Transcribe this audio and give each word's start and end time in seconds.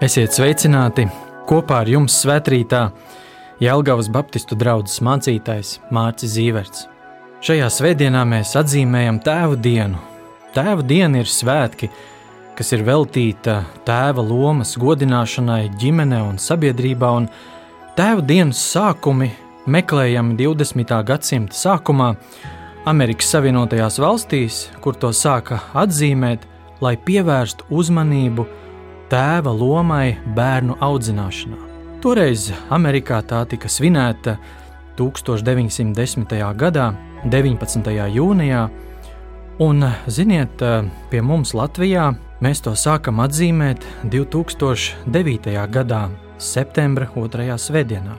Esiet 0.00 0.32
sveicināti! 0.32 1.02
Kopā 1.44 1.82
ar 1.82 1.88
jums 1.92 2.14
svētkrītā 2.22 2.86
Jelgavas 3.60 4.06
Baptistu 4.08 4.56
draugs 4.56 4.94
mācītājs 5.04 5.74
Mārcis 5.92 6.38
Zīverts. 6.38 6.86
Šajā 7.44 7.66
svētdienā 7.68 8.22
mēs 8.30 8.54
atzīmējam 8.56 9.18
Tēvu 9.26 9.58
dienu. 9.60 10.00
Tēva 10.54 10.86
diena 10.88 11.20
ir 11.20 11.28
svētki, 11.28 11.90
kas 12.56 12.72
ir 12.72 12.86
veltīta 12.86 13.58
tēva 13.84 14.24
lomas 14.24 14.72
godināšanai 14.80 15.66
ģimenē 15.82 16.22
un 16.30 16.40
sabiedrībā, 16.40 17.12
un 17.20 17.28
Tēva 17.98 18.24
dienas 18.24 18.62
sākumi 18.70 19.28
meklējami 19.68 20.38
20. 20.40 20.96
gadsimta 21.12 21.60
sākumā 21.60 22.14
Amerikas 22.88 23.34
Savienotajās 23.36 24.00
valstīs, 24.00 24.62
kur 24.80 24.96
to 24.96 25.12
sāka 25.12 25.60
atzīmēt, 25.76 26.48
lai 26.80 26.96
pievērstu 26.96 27.68
uzmanību 27.68 28.48
tēva 29.10 29.50
lomai 29.50 30.14
bērnu 30.36 30.76
audzināšanā. 30.78 31.58
Toreiz 32.00 32.48
Amerikā 32.70 33.18
tā 33.26 33.42
tika 33.50 33.68
svinēta 33.68 34.36
1910. 34.98 36.36
gadā, 36.56 36.86
19. 37.26 37.90
jūnijā, 38.14 38.62
un, 39.60 39.84
ziniet, 40.06 40.62
pie 41.10 41.22
mums 41.26 41.52
Latvijā 41.58 42.12
mēs 42.40 42.62
to 42.64 42.76
sākam 42.78 43.20
atzīmēt 43.24 43.84
2009. 44.14 45.58
gadā, 45.74 46.06
septembra 46.38 47.10
2. 47.16 47.58
svētdienā. 47.58 48.16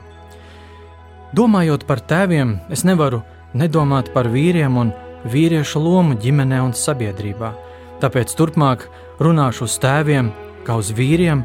Domājot 1.32 1.88
par 1.88 2.04
tēviem, 2.04 2.58
es 2.70 2.84
nevaru 2.84 3.22
nedomāt 3.56 4.12
par 4.12 4.28
vīriem 4.28 4.76
un 4.76 4.92
vīriešu 5.24 5.80
lomu 5.80 6.20
ģimenē 6.20 6.60
un 6.60 6.76
sabiedrībā. 6.76 7.54
Tāpēc 8.02 8.36
turpmāk 8.36 8.88
runāšu 9.22 9.64
uz 9.64 9.80
tēviem 9.80 10.32
kā 10.66 10.76
uz 10.80 10.92
vīriem, 10.96 11.42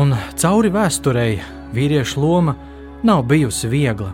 un 0.00 0.14
cauri 0.40 0.70
vēsturei 0.72 1.40
vīriešu 1.74 2.20
loma 2.22 2.56
nav 3.06 3.24
bijusi 3.30 3.70
viegla. 3.70 4.12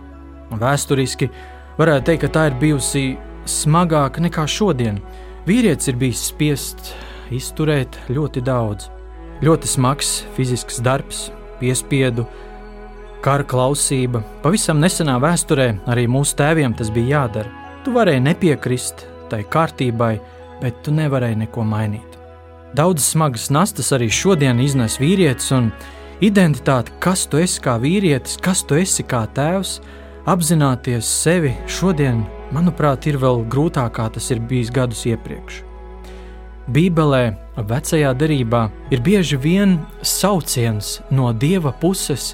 Vēsturiski 0.51 1.29
varētu 1.77 2.07
teikt, 2.07 2.23
ka 2.25 2.33
tā 2.33 2.45
ir 2.49 2.59
bijusi 2.61 3.05
smagāka 3.47 4.23
nekā 4.23 4.47
šodien. 4.49 5.01
Vīrietis 5.47 5.91
ir 5.91 5.99
bijis 5.99 6.25
spiests 6.31 6.93
izturēt 7.33 7.99
ļoti 8.11 8.43
daudz. 8.43 8.89
Ļoti 9.43 9.69
smags 9.69 10.11
fizisks 10.35 10.79
darbs, 10.83 11.27
piespiedu, 11.59 12.25
kara 13.21 13.45
klausība. 13.45 14.23
Pavisam 14.43 14.81
nesenā 14.81 15.17
vēsturē 15.21 15.69
arī 15.89 16.07
mūsu 16.09 16.37
tēviem 16.39 16.75
tas 16.77 16.91
bija 16.93 17.21
jādara. 17.21 17.53
Tu 17.85 17.93
varēji 17.95 18.23
nepiekrist 18.25 19.05
tai 19.31 19.43
kārtībai, 19.47 20.15
bet 20.61 20.81
tu 20.83 20.95
nevarēji 20.95 21.43
neko 21.45 21.63
mainīt. 21.67 22.16
Daudz 22.75 23.05
smagas 23.13 23.47
nastas 23.49 23.93
arī 23.95 24.09
šodien 24.11 24.59
iznes 24.59 24.97
vīrietis, 24.99 25.53
un 25.55 25.69
identitāte, 26.19 26.91
kas 26.99 27.23
tu 27.31 27.39
esi 27.39 27.61
kā 27.63 27.77
vīrietis, 27.79 28.35
kas 28.43 28.65
tu 28.67 28.75
esi 28.75 29.05
kā 29.07 29.23
tēvs, 29.37 29.77
apzināties 30.27 31.07
sevi 31.07 31.53
šodien, 31.71 32.25
manuprāt, 32.51 33.07
ir 33.07 33.19
vēl 33.21 33.45
grūtāk, 33.47 33.93
kā 33.95 34.09
tas 34.11 34.27
ir 34.35 34.43
bijis 34.43 34.73
gadus 34.75 35.05
iepriekš. 35.07 35.63
Bībelē, 36.67 37.37
vecajā 37.55 38.11
derībā, 38.19 38.65
ir 38.91 38.99
bieži 38.99 39.39
vien 39.39 39.77
sauciens 40.03 40.97
no 41.09 41.31
dieva 41.31 41.71
puses 41.71 42.33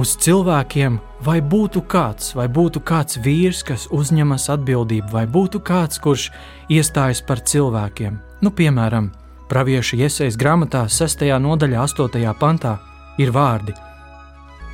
uz 0.00 0.14
cilvēkiem, 0.16 0.96
vai 1.20 1.40
būtu 1.44 1.84
kāds, 1.84 2.32
vai 2.32 2.48
būtu 2.48 2.80
kāds 2.80 3.20
vīrs, 3.20 3.60
kas 3.68 3.86
uzņemas 3.92 4.48
atbildību, 4.56 5.12
vai 5.12 5.26
būtu 5.28 5.60
kāds, 5.60 6.00
kurš 6.00 6.30
iestājas 6.72 7.20
par 7.20 7.44
cilvēkiem. 7.44 8.16
Nu, 8.40 8.48
piemēram, 8.56 9.10
Pravieša 9.50 9.96
iesaistas 9.98 10.36
grāmatā, 10.38 10.84
6. 10.86 11.24
nodaļā, 11.42 11.82
8. 11.82 12.34
pantā, 12.38 12.76
ir 13.18 13.32
vārdi: 13.34 13.72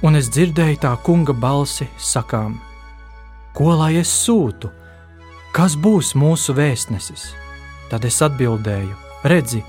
Un 0.04 0.18
es 0.18 0.28
dzirdēju 0.28 0.76
tā 0.82 0.90
kunga 1.00 1.32
balsi 1.32 1.86
sakām: 1.96 2.58
Ko 3.56 3.72
lai 3.72 3.94
es 3.96 4.10
sūtu? 4.12 4.68
Kas 5.56 5.78
būs 5.80 6.12
mūsu 6.12 6.52
vēstnesis? 6.58 7.30
Tad 7.88 8.04
es 8.04 8.20
atbildēju: 8.20 8.92
Redzi, 9.24 9.62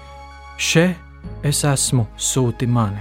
še 0.57 0.89
es 1.39 1.63
esmu 1.63 2.03
sūti 2.17 2.67
mani. 2.67 2.99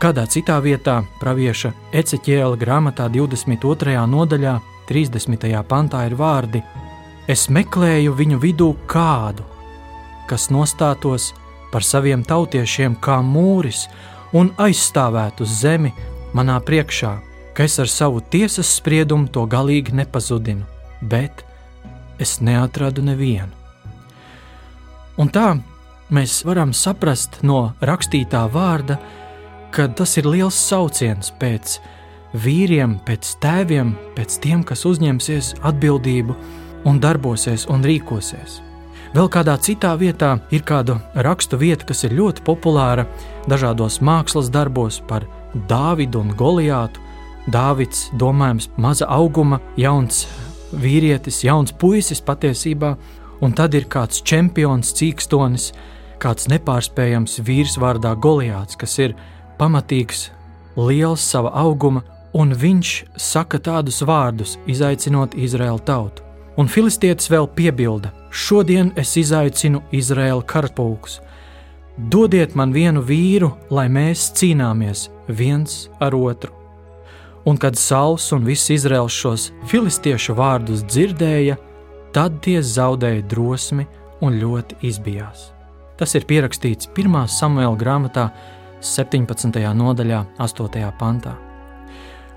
Kādā 0.00 0.24
citā 0.32 0.56
vietā, 0.64 1.02
pravieša 1.20 1.74
Eceķēla 1.92 2.56
grāmatā 2.56 3.10
22. 3.12 3.98
nodaļā, 4.08 4.54
30. 4.88 5.44
pantā 5.68 6.06
ir 6.08 6.16
vārdi: 6.16 6.64
Es 7.28 7.50
meklēju 7.52 8.16
viņu 8.16 8.40
vidū 8.40 8.70
kādu, 8.88 9.44
kas 10.28 10.48
nostātos 10.50 11.32
par 11.72 11.84
saviem 11.84 12.22
tautiešiem 12.24 12.96
kā 13.02 13.18
mūris 13.24 13.86
un 14.36 14.52
aizstāvētu 14.60 15.46
zemi 15.46 15.92
manā 16.36 16.58
priekšā, 16.60 17.12
ka 17.56 17.64
es 17.64 17.78
ar 17.80 17.88
savu 17.88 18.20
tiesas 18.20 18.70
spriedumu 18.78 19.30
to 19.32 19.46
galīgi 19.48 19.94
nepazudinu, 19.96 20.66
bet 21.00 21.44
es 22.18 22.38
neatradu 22.40 23.04
nevienu. 23.04 23.52
Un 25.16 25.30
tā 25.32 25.54
mēs 26.12 26.42
varam 26.44 26.74
saprast 26.76 27.40
no 27.42 27.72
rakstītā 27.80 28.44
vārda, 28.52 28.98
ka 29.72 29.88
tas 29.88 30.16
ir 30.20 30.28
liels 30.28 30.58
sauciens 30.60 31.32
pēc 31.40 31.78
vīriem, 32.36 32.98
pēc 33.06 33.32
tēviem, 33.40 33.94
pēc 34.16 34.38
tiem, 34.44 34.64
kas 34.64 34.84
uzņemsies 34.88 35.54
atbildību 35.64 36.36
un 36.86 37.00
darbosies 37.00 37.66
un 37.72 37.84
rīkosies. 37.84 38.65
Vēl 39.16 39.30
kādā 39.32 39.54
citā 39.56 39.94
vietā 39.96 40.34
ir 40.52 40.60
kāda 40.68 40.98
rakstu 41.24 41.56
vieta, 41.56 41.86
kas 41.88 42.02
ir 42.04 42.12
ļoti 42.18 42.42
populāra 42.44 43.06
dažādos 43.48 44.02
mākslas 44.04 44.50
darbos 44.52 44.98
par 45.08 45.24
Dāvidu 45.70 46.20
un 46.20 46.34
Goliātu. 46.36 47.00
Dāvids, 47.48 48.10
domājams, 48.20 48.66
maza 48.76 49.06
auguma, 49.08 49.56
jauns 49.80 50.26
vīrietis, 50.82 51.38
jauns 51.46 51.72
puisis 51.72 52.20
patiesībā, 52.20 52.90
un 53.40 53.56
tad 53.56 53.78
ir 53.78 53.86
kāds 53.88 54.20
čempions, 54.20 54.92
cīkstonis, 54.98 55.70
kāds 56.20 56.50
nepārspējams 56.52 57.38
vīrs 57.46 57.78
vārdā 57.80 58.12
Goliāts, 58.20 58.76
kas 58.76 58.98
ir 59.00 59.16
pamatīgs, 59.56 60.26
liels 60.76 61.24
sava 61.24 61.54
auguma, 61.62 62.04
un 62.36 62.52
viņš 62.52 62.92
saka 63.16 63.64
tādus 63.64 64.04
vārdus, 64.04 64.58
izaicinot 64.68 65.40
Izraēlu 65.40 65.80
tautu. 65.88 66.20
Un 66.60 66.68
filistietis 66.68 67.32
vēl 67.32 67.48
piebilda: 67.56 68.12
Šodien 68.36 68.90
es 69.00 69.14
izaicinu 69.16 69.80
Izraēlu 69.96 70.42
karaspulkus. 70.44 71.20
Dodiet 71.96 72.52
man 72.58 72.74
vienu 72.74 73.00
vīru, 73.00 73.48
lai 73.72 73.86
mēs 73.88 74.26
cīnāmies 74.36 75.06
viens 75.38 75.86
ar 76.04 76.12
otru. 76.12 76.52
Un 77.48 77.56
kad 77.56 77.78
Sauls 77.80 78.26
un 78.36 78.44
viss 78.44 78.68
Izraels 78.74 79.16
šos 79.16 79.46
filistiešu 79.70 80.36
vārdus 80.36 80.84
dzirdēja, 80.84 81.56
tad 82.12 82.42
tie 82.44 82.58
zaudēja 82.60 83.24
drosmi 83.30 83.88
un 84.20 84.36
ļoti 84.42 84.82
izbijās. 84.84 85.48
Tas 85.96 86.12
ir 86.18 86.28
pierakstīts 86.28 86.92
1. 86.92 87.16
samuēlā 87.38 87.72
grāmatā, 87.80 88.28
17. 88.84 89.64
nodaļā, 89.80 90.20
8. 90.36 90.84
pantā. 91.00 91.38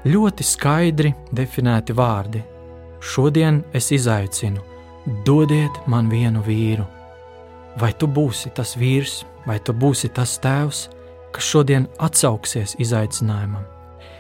Ļoti 0.07 0.47
skaidri 0.47 1.11
definēti 1.35 1.91
vārdi. 1.91 2.47
Šodien 3.03 3.65
es 3.75 3.91
izaicinu 3.91 4.68
dodiet 5.25 5.81
man 5.87 6.09
vienu 6.09 6.41
vīru. 6.45 6.85
Vai 7.79 7.91
tu 7.93 8.07
būsi 8.07 8.51
tas 8.55 8.75
vīrs, 8.77 9.23
vai 9.45 9.59
tu 9.59 9.73
būsi 9.73 10.09
tas 10.13 10.37
tēvs, 10.41 10.87
kas 11.33 11.45
šodien 11.45 11.87
atsauksies 12.01 12.75
izaicinājumam, 12.81 13.63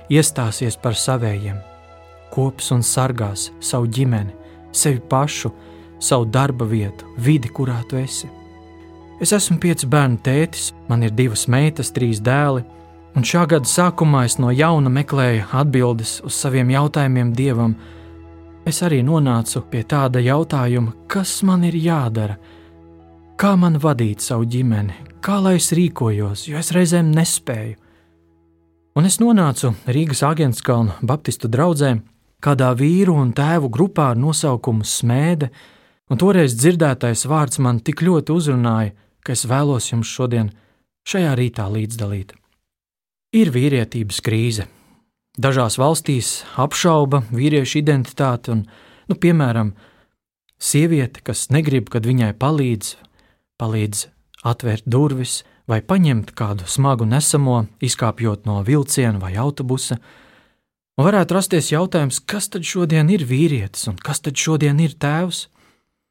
iestāsies 0.09 0.77
par 0.81 0.97
savējiem, 0.97 1.57
kops 2.33 2.71
un 2.75 2.83
sargās 2.85 3.49
savu 3.59 3.89
ģimeni, 3.89 4.35
sevi 4.71 5.01
pašu, 5.01 5.51
savu 5.99 6.25
darba 6.29 6.65
vietu, 6.65 7.07
vidi, 7.17 7.49
kurā 7.49 7.81
tu 7.89 7.97
esi. 7.99 8.29
Es 9.19 9.33
esmu 9.35 9.57
piecu 9.59 9.89
bērnu 9.91 10.21
tētis, 10.23 10.69
man 10.87 11.03
ir 11.03 11.11
divas 11.11 11.47
meitas, 11.51 11.91
trīs 11.91 12.21
dēli, 12.23 12.63
un 13.17 13.25
šā 13.27 13.43
gada 13.51 13.67
sākumā 13.67 14.23
es 14.29 14.37
no 14.39 14.53
jauna 14.55 14.91
meklēju 14.93 15.49
atbildes 15.59 16.19
uz 16.23 16.37
saviem 16.39 16.71
jautājumiem 16.71 17.33
Dievam, 17.35 17.75
es 18.69 18.83
arī 18.85 19.01
nonācu 19.05 19.63
pie 19.71 19.83
tāda 19.89 20.21
jautājuma, 20.23 20.93
kas 21.09 21.39
man 21.47 21.65
ir 21.67 21.75
jādara, 21.79 22.37
kā 23.39 23.55
man 23.57 23.79
vadīt 23.81 24.21
savu 24.23 24.45
ģimeni, 24.49 24.95
kā 25.25 25.39
lai 25.43 25.55
es 25.57 25.71
rīkojos, 25.75 26.45
jo 26.49 26.59
es 26.59 26.71
reizēm 26.75 27.11
nespēju. 27.15 27.77
Un 28.99 29.07
es 29.07 29.19
nonācu 29.21 29.73
Rīgas 29.87 30.23
Agenskalna 30.27 30.97
Baptistu 31.01 31.49
draugzē, 31.51 31.93
kādā 32.43 32.71
vīru 32.75 33.15
un 33.21 33.33
tēvu 33.35 33.69
grupā 33.71 34.09
ar 34.13 34.19
nosaukumu 34.19 34.87
Smēde, 34.87 35.51
un 36.09 36.19
toreiz 36.19 36.55
dzirdētais 36.57 37.25
vārds 37.29 37.61
man 37.63 37.79
tik 37.85 38.03
ļoti 38.05 38.35
uzrunāja, 38.35 38.95
ka 39.23 39.35
es 39.37 39.45
vēlos 39.49 39.91
jums 39.91 40.09
šodien 40.09 40.51
šajā 41.07 41.35
rītā 41.39 41.69
līdzdalīt. 41.69 42.33
Ir 43.39 43.53
vīrietības 43.53 44.21
krīze, 44.25 44.65
Dažās 45.39 45.77
valstīs 45.79 46.29
apšauba 46.59 47.21
vīriešu 47.31 47.77
identitāti, 47.79 48.51
un, 48.51 48.65
nu, 49.07 49.15
piemēram, 49.15 49.71
sieviete, 50.59 51.21
kas 51.23 51.45
negrib, 51.53 51.87
kad 51.93 52.03
viņai 52.03 52.33
palīdz, 52.41 52.97
palīdz 53.61 54.01
atvērt 54.51 54.83
durvis 54.83 55.37
vai 55.69 55.79
paņemt 55.79 56.33
kādu 56.35 56.67
smagu 56.67 57.07
nesamo, 57.07 57.61
izkāpjot 57.79 58.49
no 58.49 58.59
vilciena 58.67 59.21
vai 59.21 59.37
autobusa. 59.39 60.01
Un 60.99 61.07
varētu 61.07 61.37
rasties 61.37 61.71
jautājums, 61.71 62.19
kas 62.19 62.51
tad 62.51 62.67
šodien 62.67 63.07
ir 63.07 63.23
vīrietis 63.23 63.87
un 63.87 63.95
kas 63.95 64.19
tad 64.25 64.35
šodien 64.35 64.83
ir 64.83 64.99
tēvs? 64.99 65.45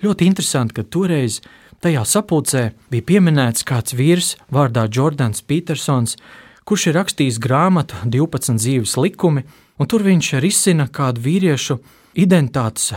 Ļoti 0.01 0.25
interesanti, 0.31 0.79
ka 0.79 0.89
toreiz 0.89 1.43
tajā 1.85 2.07
sapulcē 2.09 2.71
bija 2.89 3.11
pieminēts 3.13 3.67
kāds 3.69 3.93
vīrs 3.99 4.37
vārdā 4.49 4.89
Jordans 4.89 5.45
Petersons, 5.45 6.17
kurš 6.17 6.48
ir 6.91 6.99
rakstījis 6.99 7.39
grāmatu 7.41 7.97
12 8.05 8.59
dzīves 8.61 8.97
likumi, 9.01 9.45
un 9.81 9.89
tur 9.89 10.03
viņš 10.05 10.35
risina 10.43 10.85
kādu 10.93 11.23
vīriešu 11.25 11.79
identitātes 12.19 12.91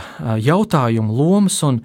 jautājumu 0.44 1.14
lomas, 1.16 1.56
un 1.64 1.78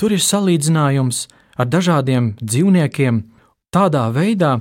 tur 0.00 0.14
ir 0.16 0.22
salīdzinājums 0.24 1.26
ar 1.60 1.68
dažādiem 1.68 2.30
dzīvniekiem, 2.40 3.18
tādā 3.74 4.06
veidā 4.14 4.54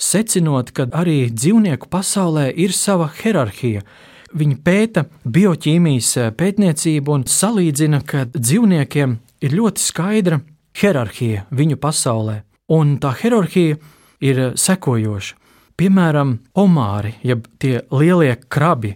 secinot, 0.00 0.72
ka 0.72 0.86
arī 0.96 1.28
dzīvnieku 1.28 1.90
pasaulē 1.92 2.48
ir 2.56 2.72
sava 2.72 3.10
hierarhija. 3.20 3.84
Viņi 4.32 4.56
pēta 4.64 5.04
bioķīmijas 5.26 6.14
pētniecību 6.40 7.18
un 7.18 7.26
salīdzina, 7.28 8.00
ka 8.06 8.24
dzīvniekiem 8.32 9.18
ir 9.44 9.58
ļoti 9.60 9.84
skaidra 9.84 10.40
hierarhija 10.80 11.44
viņu 11.50 11.76
pasaulē, 11.82 12.40
un 12.72 12.96
tā 13.02 13.12
hierarhija 13.20 13.76
ir 14.24 14.42
sekojoša. 14.56 15.39
Piemēram, 15.80 16.34
omāri, 16.60 17.14
jeb 17.24 17.46
tie 17.56 17.78
lielie 17.88 18.34
krabi, 18.52 18.90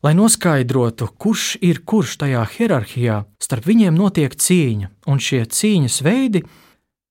lai 0.00 0.14
noskaidrotu, 0.16 1.10
kurš 1.20 1.58
ir 1.60 1.82
kurš 1.84 2.14
tajā 2.22 2.46
hierarhijā, 2.54 3.18
starp 3.36 3.68
viņiem 3.68 3.98
notiek 4.00 4.32
cīņa, 4.32 4.88
un 5.12 5.20
šie 5.20 5.42
cīņas 5.44 5.98
veidi 6.06 6.40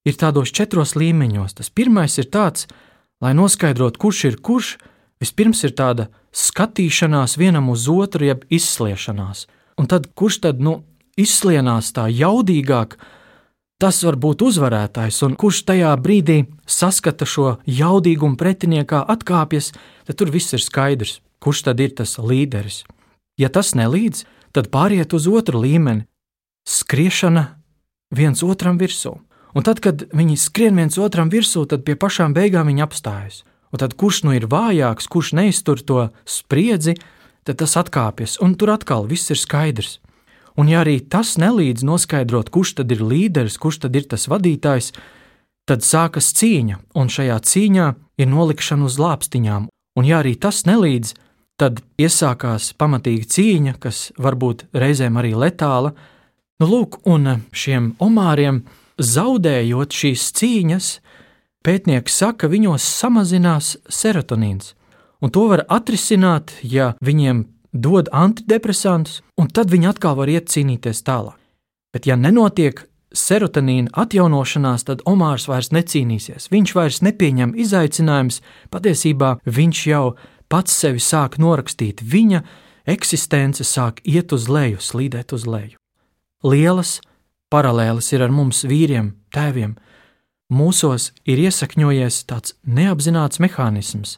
ir 0.10 0.18
tādos 0.18 0.50
četros 0.50 0.96
līmeņos. 0.98 1.60
Tas 1.60 1.70
pirmais 1.70 2.18
ir 2.18 2.32
tāds, 2.34 2.66
lai 3.22 3.36
noskaidrotu, 3.38 4.02
kurš 4.02 4.24
ir 4.32 4.40
kurš, 4.42 4.72
vispirms 5.22 5.62
ir 5.70 5.78
tāda 5.78 6.10
skatīšanās 6.34 7.38
vienam 7.38 7.70
uz 7.70 7.86
otru, 7.94 8.26
jeb 8.26 8.48
izsliešanās. 8.50 9.46
Un 9.78 9.86
tad 9.86 10.10
kurš 10.18 10.42
tad 10.48 10.66
nu, 10.66 10.80
izslienās 11.14 11.94
tā 11.94 12.10
jaudīgāk, 12.10 12.98
tas 13.80 14.02
var 14.04 14.18
būt 14.20 14.44
uzvarētājs, 14.44 15.22
un 15.26 15.38
kurš 15.40 15.64
tajā 15.72 15.94
brīdī 16.04 16.44
saskata 16.68 17.26
šo 17.26 17.58
jaudīgumu 17.66 18.38
pretiniekā, 18.40 19.06
atkāpjas, 19.08 19.72
tad 20.08 20.20
tur 20.20 20.32
viss 20.34 20.54
ir 20.54 20.64
skaidrs, 20.64 21.20
kurš 21.40 21.64
tad 21.70 21.80
ir 21.80 21.96
tas 21.96 22.18
līderis. 22.20 22.84
Ja 23.40 23.48
tas 23.48 23.72
nelīdz, 23.80 24.26
tad 24.52 24.68
pāriet 24.74 25.16
uz 25.16 25.28
otru 25.32 25.64
līmeni- 25.64 26.06
skriešana 26.78 27.46
viens 28.12 28.44
otram 28.44 28.78
virsū. 28.78 29.18
Un 29.56 29.64
tad, 29.64 29.80
kad 29.82 30.04
viņi 30.14 30.38
skrien 30.38 30.76
viens 30.76 30.98
otram 30.98 31.30
virsū, 31.30 31.68
tad 31.68 31.86
pie 31.86 31.96
pašām 31.96 32.34
beigām 32.34 32.68
viņi 32.68 32.86
apstājas. 32.86 33.44
Un 33.72 33.80
tad, 33.80 33.96
kurš 33.96 34.24
nu 34.24 34.34
ir 34.34 34.48
vājāks, 34.50 35.08
kurš 35.08 35.34
neiztur 35.34 35.78
to 35.82 36.10
spriedzi, 36.26 36.98
tad 37.46 37.58
tas 37.58 37.76
atkāpjas, 37.76 38.38
un 38.42 38.56
tur 38.56 38.70
atkal 38.70 39.08
viss 39.08 39.30
ir 39.32 39.38
skaidrs. 39.38 40.00
Un, 40.60 40.68
ja 40.68 40.82
arī 40.84 40.98
tas 41.00 41.38
nelīdz 41.40 41.86
noskaidrot, 41.88 42.50
kurš 42.52 42.82
tad 42.82 42.92
ir 42.92 43.00
līderis, 43.06 43.56
kurš 43.62 43.86
tad 43.86 43.96
ir 43.96 44.10
tas 44.12 44.28
vadītājs, 44.28 44.92
tad 45.70 45.86
sākas 45.86 46.34
cīņa, 46.36 46.82
un 47.00 47.12
šajā 47.14 47.38
cīņā 47.48 47.88
ir 48.20 48.28
nolikšana 48.28 48.90
uz 48.90 48.98
lāpstiņām. 49.00 49.70
Un, 49.96 50.08
ja 50.08 50.20
arī 50.20 50.34
tas 50.36 50.66
nelīdz, 50.68 51.14
tad 51.60 51.80
iesākās 52.00 52.74
pamatīga 52.80 53.30
cīņa, 53.36 53.76
kas 53.80 54.10
varbūt 54.20 54.68
reizēm 54.76 55.20
arī 55.22 55.32
letāla. 55.38 55.94
Nu, 56.60 56.68
lūk, 56.68 57.00
un 57.08 57.46
šiem 57.56 57.94
omāriem 58.04 58.64
zaudējot 59.00 59.96
šīs 59.96 60.26
cīņas, 60.40 60.90
pētnieki 61.64 62.12
saka, 62.12 62.52
viņos 62.52 62.84
samazinās 63.00 63.78
serotonīns. 63.88 64.74
Un 65.24 65.32
to 65.36 65.46
var 65.52 65.66
atrisināt, 65.68 66.56
ja 66.64 66.94
viņiem 67.04 67.46
dod 67.74 68.10
antidepresantus, 68.12 69.22
un 69.38 69.50
tad 69.50 69.72
viņi 69.72 69.90
atkal 69.92 70.18
var 70.20 70.30
iet 70.32 70.50
cīnīties 70.50 71.04
tālāk. 71.06 71.38
Bet, 71.94 72.06
ja 72.06 72.16
nenotiek 72.18 72.84
serotonīna 73.16 73.90
atjaunošanās, 73.98 74.86
tad 74.86 75.02
Omārs 75.10 75.48
vairs 75.50 75.72
necīnīsies. 75.74 76.50
Viņš 76.54 76.74
vairs 76.78 77.02
nepieņem 77.06 77.56
izaicinājumus, 77.58 78.42
patiesībā 78.70 79.38
viņš 79.46 79.84
jau 79.90 80.04
pats 80.50 80.76
sevi 80.82 81.02
sāk 81.02 81.40
norakstīt. 81.42 82.04
Viņa 82.06 82.44
eksistence 82.90 83.66
sāk 83.66 84.02
iet 84.06 84.34
uz 84.34 84.50
leju, 84.50 84.82
slīdēt 84.82 85.34
uz 85.34 85.48
leju. 85.50 85.78
Lielas, 86.46 87.00
paralēlis 87.52 88.14
ir 88.14 88.24
ar 88.26 88.34
mums, 88.34 88.64
vīriem, 88.64 89.16
tēviem. 89.34 89.76
Mūsos 90.54 91.12
ir 91.30 91.42
iesakņojies 91.42 92.24
tāds 92.30 92.56
neapzināts 92.66 93.42
mehānisms. 93.42 94.18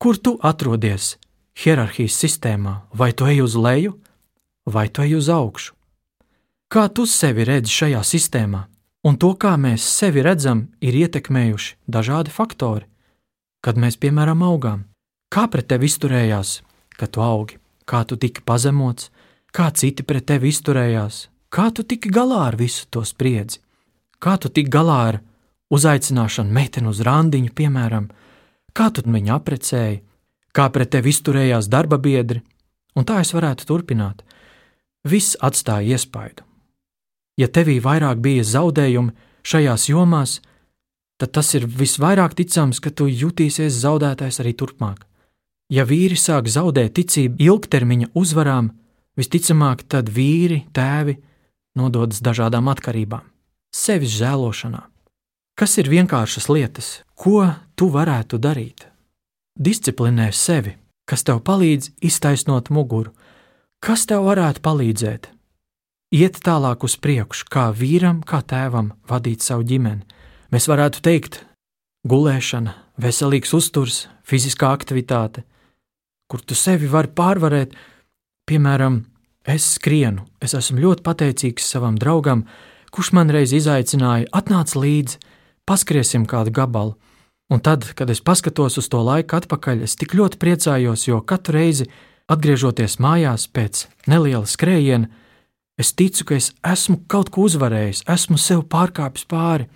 Kur 0.00 0.16
tu 0.16 0.38
atrodies 0.40 1.16
hierarhijas 1.60 2.16
sistēmā? 2.16 2.74
Vai 2.92 3.12
tu 3.12 3.28
ej 3.30 3.42
uz 3.44 3.56
leju, 3.56 3.96
vai 4.66 4.88
tu 4.88 5.04
ej 5.04 5.16
uz 5.20 5.30
augšu? 5.32 5.74
Kā 6.70 6.86
tu 6.88 7.06
sevi 7.06 7.44
redzi 7.44 7.72
šajā 7.74 8.02
sistēmā? 8.06 8.66
Un 9.04 9.16
to, 9.16 9.32
kā 9.34 9.56
mēs 9.56 9.84
sevi 9.84 10.22
redzam, 10.22 10.68
ir 10.80 10.94
ietekmējuši 10.94 11.76
dažādi 11.88 12.30
faktori. 12.30 12.86
Kad 13.64 13.80
mēs, 13.80 13.96
piemēram, 13.96 14.44
augām, 14.44 14.84
kā 15.32 15.48
pret 15.48 15.68
tevi 15.72 15.88
izturējās, 15.88 16.60
kad 16.96 17.12
tu 17.16 17.24
augi, 17.24 17.58
kā 17.88 18.04
tu 18.04 18.16
tiki 18.20 18.44
pazemots, 18.44 19.10
kā 19.52 19.70
citi 19.72 20.04
pret 20.04 20.28
tevi 20.28 20.52
izturējās, 20.52 21.30
Kā 21.50 21.66
tu 21.74 21.82
tiki 21.82 22.12
galā 22.14 22.44
ar 22.46 22.54
visu 22.54 22.84
to 22.94 23.02
spriedzi? 23.02 23.58
Kā 24.22 24.36
tu 24.38 24.46
tiki 24.54 24.70
galā 24.70 24.98
ar 25.08 25.16
uzaicināšanu 25.74 26.54
meiteni 26.54 26.86
uz 26.86 27.00
randiņu, 27.02 27.50
piemēram, 27.58 28.06
kā 28.70 28.86
tu 28.94 29.02
viņu 29.02 29.32
aprecēji, 29.34 29.98
kā 30.56 30.68
pret 30.74 30.92
tevi 30.94 31.12
izturējās 31.14 31.70
darba 31.70 31.98
biedri, 31.98 32.42
un 32.96 33.06
tā 33.06 33.20
es 33.24 33.32
varētu 33.34 33.66
turpināt. 33.68 34.22
Viss 35.06 35.38
atstāja 35.40 35.96
iespaidu. 35.96 36.44
Ja 37.40 37.48
tevī 37.48 37.78
vairāk 37.80 38.20
bija 38.20 38.44
zaudējumi 38.44 39.14
šajās 39.46 39.88
jomās, 39.88 40.40
tad 41.20 41.32
tas 41.36 41.54
ir 41.56 41.64
visvairāk 41.64 42.34
ticams, 42.36 42.80
ka 42.80 42.90
tu 42.90 43.08
jutīsies 43.08 43.80
zaudētājs 43.80 44.42
arī 44.42 44.52
turpmāk. 44.56 45.06
Ja 45.70 45.86
vīri 45.86 46.18
sāk 46.18 46.50
zaudēt 46.50 46.96
ticību 46.98 47.38
ilgtermiņa 47.46 48.10
uzvarām, 48.18 48.72
visticamāk, 49.16 49.86
tad 49.86 50.10
vīri, 50.10 50.64
tēvi, 50.74 51.16
nododas 51.78 52.20
dažādām 52.26 52.68
atkarībām, 52.72 53.22
sevis 53.70 54.16
žēlošanā. 54.18 54.82
Kas 55.54 55.76
ir 55.78 55.90
vienkāršas 55.92 56.48
lietas, 56.50 56.88
ko 57.14 57.46
tu 57.76 57.90
varētu 57.92 58.40
darīt? 58.42 58.89
Disciplinē 59.58 60.30
sevi, 60.32 60.76
kas 61.08 61.24
tev 61.26 61.42
palīdz 61.46 61.90
iztaisnot 62.06 62.70
muguru, 62.70 63.12
kas 63.82 64.06
tev 64.06 64.28
varētu 64.28 64.62
palīdzēt. 64.62 65.30
Iet 66.14 66.40
tālāk 66.44 66.84
uz 66.86 66.96
priekšu, 66.98 67.46
kā 67.50 67.70
vīram, 67.74 68.22
kā 68.26 68.42
tēvam 68.42 68.94
vadīt 69.08 69.46
savu 69.46 69.66
ģimeni. 69.66 70.06
Mēs 70.50 70.66
varētu 70.70 71.02
teikt, 71.06 71.44
gulēšana, 72.06 72.74
veselīgs 72.98 73.54
uzturs, 73.54 74.08
fiziskā 74.26 74.72
aktivitāte, 74.74 75.44
kur 76.30 76.42
tu 76.42 76.58
sevi 76.58 76.90
vari 76.90 77.10
pārvarēt, 77.14 77.78
piemēram, 78.50 79.04
Es 79.48 79.64
skrienu, 79.78 80.26
es 80.44 80.52
esmu 80.52 80.82
ļoti 80.82 81.00
pateicīgs 81.00 81.64
savam 81.64 81.94
draugam, 81.96 82.42
kurš 82.92 83.14
man 83.16 83.30
reiz 83.32 83.54
izaicināja, 83.56 84.28
atnāc 84.36 84.74
līdzi, 84.76 85.16
paskriesim 85.64 86.26
kādu 86.28 86.52
gabalu. 86.52 86.92
Un 87.50 87.58
tad, 87.58 87.84
kad 87.98 88.10
es 88.10 88.20
paskatos 88.22 88.78
uz 88.78 88.86
to 88.90 89.00
laiku 89.02 89.34
atpakaļ, 89.40 89.82
es 89.82 89.96
tik 89.98 90.14
ļoti 90.14 90.38
priecājos, 90.38 91.08
jo 91.08 91.18
katru 91.26 91.58
reizi, 91.58 91.88
atgriežoties 92.30 93.00
mājās 93.02 93.48
pēc 93.50 93.88
neliela 94.10 94.46
skrējiena, 94.46 95.10
es 95.80 95.90
ticu, 95.98 96.28
ka 96.28 96.38
es 96.38 96.52
esmu 96.62 97.00
kaut 97.10 97.32
ko 97.34 97.48
uzvarējis, 97.48 98.04
esmu 98.06 98.38
sev 98.38 98.62
pārkāpis 98.70 99.26
pāri. 99.26 99.66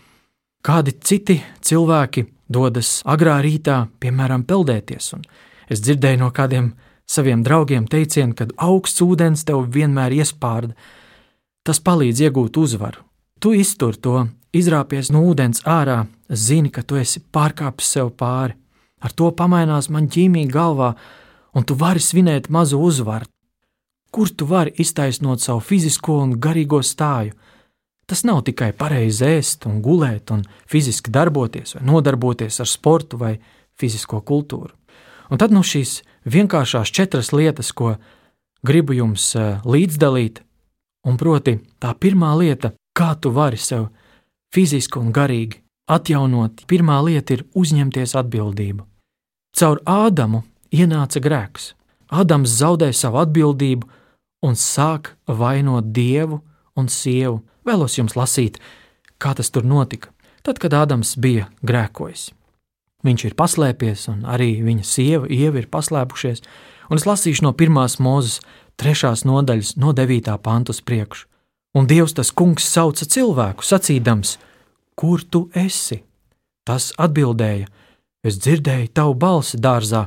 Kādi 0.65 0.95
citi 1.03 1.41
cilvēki 1.67 2.29
dodas 2.49 3.01
agrā 3.11 3.41
rītā, 3.43 3.89
piemēram, 4.01 4.47
peldēties, 4.47 5.11
un 5.19 5.27
es 5.67 5.83
dzirdēju 5.83 6.23
no 6.23 6.31
kādiem 6.31 6.71
saviem 7.11 7.43
draugiem 7.45 7.89
teicienu, 7.91 8.37
ka 8.39 8.47
augsts 8.69 9.03
ūdens 9.03 9.45
tev 9.49 9.67
vienmēr 9.75 10.15
iespārda. 10.21 10.77
Tas 11.65 11.81
palīdz 11.81 12.23
iegūt 12.29 12.57
uzvaru. 12.61 13.03
Tu 13.41 13.57
iztur 13.59 13.97
to, 13.97 14.29
izrāpies 14.57 15.11
no 15.13 15.25
ūdens 15.27 15.65
ārā, 15.69 16.05
zini, 16.35 16.71
ka 16.71 16.83
tu 16.83 16.99
esi 17.01 17.23
pārkāpis 17.33 17.95
sev 17.97 18.13
pāri. 18.19 18.55
Ar 19.05 19.13
to 19.13 19.31
pamainās 19.37 19.91
man 19.93 20.09
ķīmija 20.09 20.51
galvā, 20.53 20.95
un 21.55 21.65
tu 21.65 21.77
vari 21.79 22.01
svinēt 22.01 22.49
mazu 22.49 22.81
uzvaru. 22.81 23.29
Kur 24.15 24.31
tu 24.31 24.47
vari 24.47 24.73
iztaisnot 24.79 25.43
savu 25.43 25.61
fizisko 25.61 26.21
un 26.23 26.37
garīgo 26.41 26.81
stāju? 26.83 27.35
Tas 28.07 28.23
nav 28.25 28.43
tikai 28.47 28.71
pareizi 28.77 29.25
ēst 29.27 29.67
un 29.67 29.81
gulēt, 29.83 30.31
un 30.31 30.45
fiziski 30.69 31.11
darboties, 31.11 31.75
vai 31.77 31.85
nodarboties 31.89 32.61
ar 32.61 32.69
sportu 32.69 33.19
vai 33.21 33.35
fizisko 33.81 34.21
kultūru. 34.21 34.75
Un 35.33 35.41
tad 35.41 35.55
no 35.57 35.65
šīs 35.65 36.03
vienkāršās 36.29 36.93
četras 36.93 37.33
lietas, 37.33 37.73
ko 37.73 37.97
gribu 38.65 38.97
jums 38.97 39.33
eh, 39.37 39.61
līdzdalīt, 39.65 40.43
un 41.09 41.17
proti 41.21 41.59
tā 41.81 41.95
pirmā 41.97 42.35
lieta, 42.39 42.75
kā 42.97 43.15
tu 43.21 43.33
vari 43.33 43.61
sev 43.61 43.89
fiziski 44.55 45.01
un 45.01 45.13
garīgi 45.13 45.64
atjaunot, 45.91 46.65
pirmā 46.71 47.01
lieta 47.05 47.39
ir 47.39 47.45
uzņemties 47.55 48.15
atbildību. 48.19 48.85
Caur 49.55 49.81
Ādamu 49.87 50.43
ienāca 50.75 51.23
grēks. 51.23 51.73
Ādams 52.15 52.53
zaudēja 52.61 52.97
savu 52.97 53.21
atbildību 53.23 53.89
un 54.45 54.57
sāk 54.59 55.15
vainot 55.27 55.93
dievu 55.95 56.41
un 56.79 56.89
sievu. 56.91 57.41
Vēlos 57.65 57.97
jums 57.99 58.17
lasīt, 58.19 58.59
kā 59.19 59.35
tas 59.35 59.51
tur 59.51 59.65
notika. 59.65 60.11
Tad, 60.45 60.61
kad 60.61 60.75
Ādams 60.77 61.15
bija 61.17 61.49
grēkojis, 61.65 62.29
viņš 63.07 63.23
ir 63.31 63.37
paslēpies, 63.39 64.09
un 64.13 64.27
arī 64.29 64.59
viņa 64.65 64.85
sieva 64.85 65.31
Ieva 65.33 65.63
ir 65.63 65.71
paslēpušies. 65.73 66.43
Un 66.93 67.01
es 67.01 67.07
lasīšu 67.09 67.47
no 67.47 67.55
pirmās 67.57 67.97
mūzes, 67.97 68.43
trešās 68.77 69.25
nodaļas, 69.25 69.77
no 69.81 69.95
9. 69.97 70.35
pantu 70.45 70.75
uz 70.75 70.83
priekšu. 70.85 71.25
Un 71.75 71.89
Dievs 71.91 72.13
tas 72.15 72.31
kungs 72.31 72.67
sauca 72.69 73.07
cilvēku, 73.09 73.65
sacīdams: 73.65 74.37
Kur 74.95 75.23
tu 75.31 75.49
esi? 75.55 76.03
Tas 76.65 76.93
atbildēja: 76.99 77.67
Es 78.25 78.39
dzirdēju 78.41 78.93
tavu 78.97 79.15
balsi 79.21 79.59
dārzā, 79.61 80.07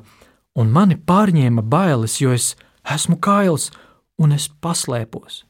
un 0.57 0.71
mani 0.73 0.97
pārņēma 0.97 1.61
bailes, 1.61 2.17
jo 2.21 2.33
es 2.33 2.55
esmu 2.95 3.19
kails 3.21 3.69
un 4.17 4.33
es 4.33 4.47
paslēpos. 4.49 5.43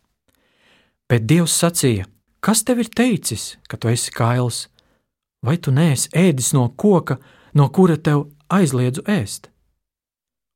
Bet 1.08 1.28
Dievs 1.30 1.56
sacīja: 1.56 2.08
Kas 2.44 2.64
tev 2.68 2.84
ir 2.84 2.90
teicis, 2.92 3.56
ka 3.70 3.78
tu 3.78 3.88
esi 3.88 4.12
kails? 4.12 4.68
Vai 5.46 5.58
tu 5.58 5.72
neesi 5.72 6.10
ēdis 6.18 6.52
no 6.58 6.68
koka, 6.76 7.20
no 7.54 7.70
kura 7.70 7.96
tev 7.98 8.26
aizliedzu 8.52 9.06
ēst? 9.08 9.48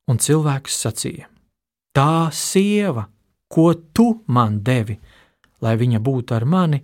Un 0.09 0.19
cilvēks 0.19 0.81
sacīja: 0.83 1.29
Tā 1.95 2.31
sieva, 2.35 3.07
ko 3.47 3.71
tu 3.95 4.23
man 4.27 4.59
devi, 4.63 4.97
lai 5.61 5.77
viņa 5.79 5.99
būtu 6.03 6.35
ar 6.35 6.45
mani, 6.45 6.81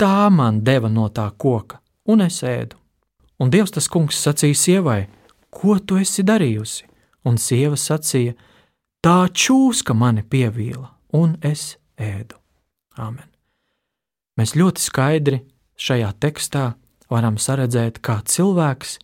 tā 0.00 0.30
man 0.30 0.62
deva 0.64 0.88
no 0.88 1.08
tā 1.08 1.28
koka, 1.36 1.80
un 2.08 2.24
es 2.24 2.42
ēdu. 2.42 2.78
Un 3.40 3.50
Dievs 3.50 3.74
tas 3.74 3.88
kungs 3.90 4.18
sacīja 4.20 4.56
sievai: 4.56 5.00
Ko 5.50 5.78
tu 5.78 5.98
esi 5.98 6.22
darījusi? 6.22 6.86
Un 7.24 7.38
sieva 7.38 7.76
sacīja: 7.76 8.34
Tā 9.04 9.26
čūska 9.28 9.94
mani 9.94 10.22
pievīla, 10.22 10.88
un 11.12 11.36
es 11.42 11.76
ēdu. 11.98 12.38
Āmen. 12.96 13.26
Mēs 14.38 14.54
ļoti 14.58 14.82
skaidri 14.82 15.40
šajā 15.76 16.12
tekstā 16.22 16.74
varam 17.10 17.36
redzēt, 17.36 18.00
kā 18.00 18.20
cilvēks 18.24 18.98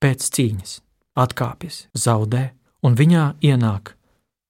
pēc 0.00 0.26
cīņas 0.36 0.80
atkāpjas, 1.16 1.86
zaudē, 1.94 2.50
un 2.82 2.96
viņā 2.98 3.36
ienāk 3.40 3.94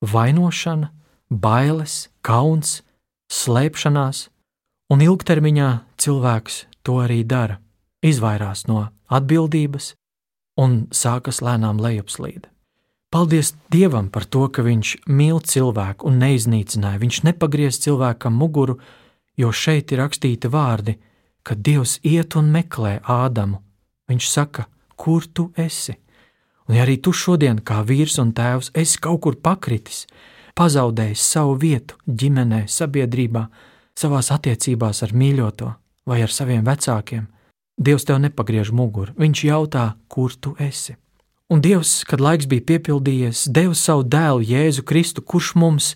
vainošana, 0.00 0.90
bailes, 1.30 2.08
kauns, 2.22 2.82
slēpšanās, 3.30 4.28
un 4.92 5.04
ilgtermiņā 5.04 5.70
cilvēks 6.00 6.64
to 6.84 6.98
arī 7.04 7.22
dara, 7.24 7.60
izvairās 8.04 8.66
no 8.68 8.88
atbildības 9.08 9.94
un 10.60 10.84
sākas 10.94 11.40
lēnām 11.44 11.80
lejupslīde. 11.82 12.50
Paldies 13.14 13.52
Dievam 13.70 14.08
par 14.10 14.24
to, 14.26 14.48
ka 14.50 14.64
Viņš 14.66 15.06
mīl 15.06 15.38
cilvēku 15.38 16.08
un 16.08 16.16
neiznīcināja. 16.18 16.98
Viņš 16.98 17.18
nepagriez 17.28 17.78
cilvēkam 17.78 18.34
muguru, 18.34 18.80
jo 19.38 19.52
šeit 19.54 19.92
ir 19.94 20.02
rakstīti 20.02 20.50
vārdi, 20.50 20.96
ka 21.46 21.54
Dievs 21.54 22.00
iet 22.02 22.34
un 22.34 22.50
meklē 22.50 22.98
Ādamu. 23.06 23.60
Viņš 24.10 24.26
saka, 24.26 24.66
kur 24.98 25.28
tu 25.30 25.52
esi? 25.54 25.94
Un 26.66 26.74
ja 26.74 26.82
arī 26.82 26.96
tu 26.98 27.12
šodien, 27.12 27.60
kā 27.62 27.84
vīrs 27.86 28.18
un 28.18 28.32
tēvs, 28.34 28.72
esi 28.74 28.98
kaut 28.98 29.20
kur 29.22 29.38
pakritis, 29.38 30.08
pazaudējis 30.58 31.30
savu 31.36 31.54
vietu 31.60 31.94
ģimenē, 32.08 32.64
sabiedrībā, 32.66 33.44
savās 33.98 34.30
attiecībās 34.34 35.02
ar 35.06 35.14
mīļoto 35.14 35.70
vai 36.08 36.20
ar 36.22 36.32
saviem 36.32 36.64
vecākiem, 36.66 37.28
Dievs 37.74 38.04
tev 38.06 38.20
nepagriež 38.22 38.70
muguru. 38.70 39.10
Viņš 39.18 39.40
jautā, 39.48 39.96
kur 40.06 40.30
tu 40.38 40.52
esi. 40.62 40.94
Un 41.50 41.58
Dievs, 41.60 42.04
kad 42.06 42.22
laiks 42.22 42.46
bija 42.46 42.62
piepildījies, 42.68 43.48
deva 43.50 43.74
savu 43.74 44.04
dēlu 44.06 44.46
Jēzu 44.46 44.84
Kristu, 44.86 45.24
kurš 45.26 45.54
mums 45.58 45.88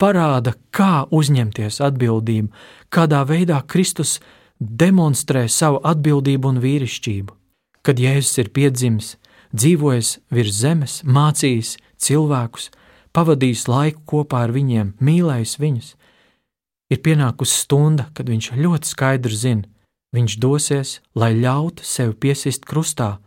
parāda, 0.00 0.54
kā 0.72 1.04
uzņemties 1.12 1.82
atbildību, 1.84 2.48
kādā 2.88 3.20
veidā 3.28 3.60
Kristus 3.68 4.18
demonstrē 4.58 5.44
savu 5.52 5.82
atbildību 5.84 6.48
un 6.48 6.62
vīrišķību. 6.64 7.36
Kad 7.84 8.00
Jēzus 8.00 8.40
ir 8.40 8.50
piedzimis, 8.56 9.12
dzīvojis 9.52 10.16
virs 10.34 10.58
zemes, 10.64 10.98
mācījis 11.04 11.76
cilvēkus, 12.00 12.70
pavadījis 13.12 13.68
laiku 13.68 14.02
kopā 14.16 14.46
ar 14.48 14.56
viņiem, 14.56 14.94
mīlējis 14.96 15.58
viņus, 15.60 15.94
ir 16.90 17.02
pienākusi 17.04 17.62
stunda, 17.64 18.08
kad 18.14 18.28
viņš 18.28 18.52
ļoti 18.56 18.88
skaidri 18.88 19.36
zina, 19.36 19.68
viņš 20.16 20.36
dosies, 20.40 20.98
lai 21.14 21.34
ļautu 21.36 21.84
sevi 21.84 22.14
piesist 22.14 22.64
krustā 22.68 23.18